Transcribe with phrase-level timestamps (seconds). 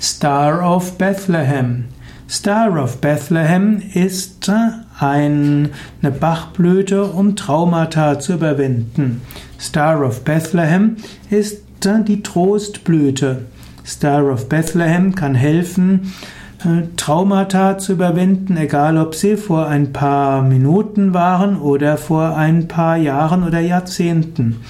[0.00, 1.84] Star of Bethlehem.
[2.28, 4.50] Star of Bethlehem ist
[4.98, 5.70] eine
[6.20, 9.22] Bachblüte, um Traumata zu überwinden.
[9.60, 10.96] Star of Bethlehem
[11.30, 11.62] ist
[12.06, 13.44] die Trostblüte.
[13.86, 16.14] Star of Bethlehem kann helfen,
[16.64, 22.68] äh, Traumata zu überwinden, egal ob sie vor ein paar Minuten waren oder vor ein
[22.68, 24.60] paar Jahren oder Jahrzehnten.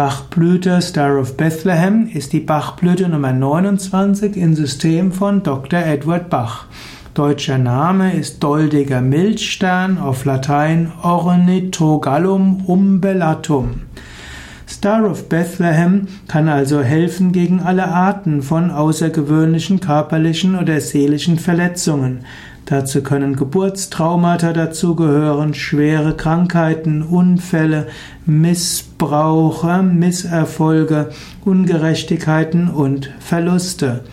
[0.00, 5.80] Bachblüte Star of Bethlehem ist die Bachblüte Nummer 29 im System von Dr.
[5.80, 6.64] Edward Bach.
[7.12, 13.82] Deutscher Name ist doldiger Milchstern, auf Latein Ornithogallum umbellatum.
[14.66, 22.24] Star of Bethlehem kann also helfen gegen alle Arten von außergewöhnlichen körperlichen oder seelischen Verletzungen.
[22.66, 27.88] Dazu können Geburtstraumata dazugehören, schwere Krankheiten, Unfälle,
[28.26, 31.10] Missbrauche, Misserfolge,
[31.44, 34.04] Ungerechtigkeiten und Verluste.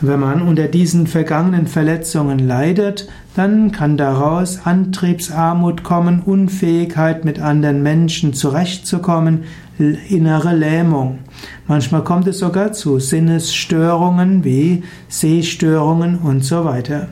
[0.00, 7.84] Wenn man unter diesen vergangenen Verletzungen leidet, dann kann daraus Antriebsarmut kommen, Unfähigkeit mit anderen
[7.84, 9.44] Menschen zurechtzukommen,
[9.78, 11.20] innere Lähmung.
[11.68, 17.08] Manchmal kommt es sogar zu Sinnesstörungen wie Sehstörungen und so weiter.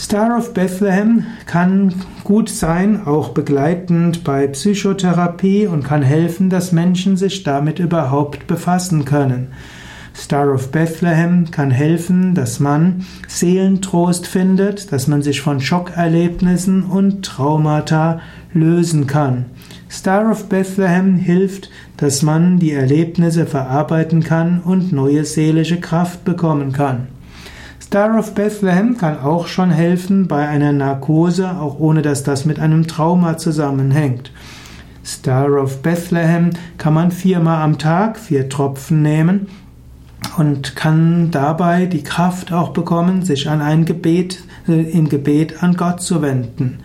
[0.00, 1.92] Star of Bethlehem kann
[2.24, 9.04] gut sein, auch begleitend bei Psychotherapie und kann helfen, dass Menschen sich damit überhaupt befassen
[9.04, 9.48] können.
[10.16, 17.22] Star of Bethlehem kann helfen, dass man Seelentrost findet, dass man sich von Schockerlebnissen und
[17.22, 18.20] Traumata
[18.54, 19.44] lösen kann.
[19.90, 26.72] Star of Bethlehem hilft, dass man die Erlebnisse verarbeiten kann und neue seelische Kraft bekommen
[26.72, 27.08] kann.
[27.90, 32.60] Star of Bethlehem kann auch schon helfen bei einer Narkose, auch ohne dass das mit
[32.60, 34.30] einem Trauma zusammenhängt.
[35.04, 39.48] Star of Bethlehem kann man viermal am Tag vier Tropfen nehmen
[40.38, 45.74] und kann dabei die Kraft auch bekommen, sich an ein Gebet, äh, im Gebet an
[45.74, 46.78] Gott zu wenden.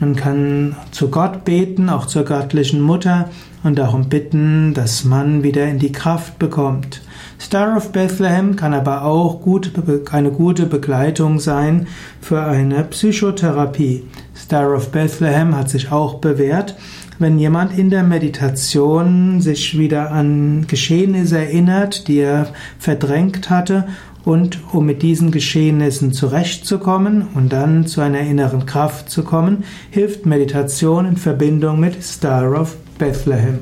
[0.00, 3.30] Man kann zu Gott beten, auch zur göttlichen Mutter
[3.64, 7.02] und darum bitten, dass man wieder in die Kraft bekommt.
[7.40, 9.72] Star of Bethlehem kann aber auch gut,
[10.12, 11.88] eine gute Begleitung sein
[12.20, 14.04] für eine Psychotherapie.
[14.36, 16.76] Star of Bethlehem hat sich auch bewährt,
[17.18, 22.48] wenn jemand in der Meditation sich wieder an Geschehnisse erinnert, die er
[22.78, 23.88] verdrängt hatte,
[24.28, 30.26] und um mit diesen Geschehnissen zurechtzukommen und dann zu einer inneren Kraft zu kommen, hilft
[30.26, 33.60] Meditation in Verbindung mit Star of Bethlehem.